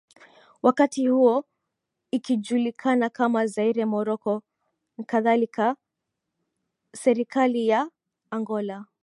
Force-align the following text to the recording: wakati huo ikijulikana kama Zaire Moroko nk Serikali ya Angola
wakati 0.61 1.07
huo 1.07 1.45
ikijulikana 2.11 3.09
kama 3.09 3.47
Zaire 3.47 3.85
Moroko 3.85 4.43
nk 5.01 5.77
Serikali 6.95 7.67
ya 7.67 7.89
Angola 8.31 8.85